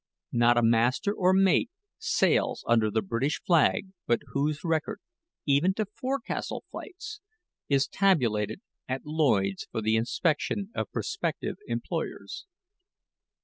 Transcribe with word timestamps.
Not 0.31 0.57
a 0.57 0.63
master 0.63 1.13
or 1.13 1.31
mate 1.31 1.69
sails 1.99 2.63
under 2.67 2.89
the 2.89 3.01
English 3.03 3.39
flag 3.45 3.89
but 4.07 4.21
whose 4.31 4.63
record, 4.63 4.99
even 5.45 5.75
to 5.75 5.85
forecastle 5.85 6.63
fights, 6.71 7.21
is 7.69 7.87
tabulated 7.87 8.61
at 8.87 9.05
Lloyds 9.05 9.67
for 9.71 9.79
the 9.79 9.95
inspection 9.95 10.71
of 10.73 10.91
prospective 10.91 11.57
employers. 11.67 12.47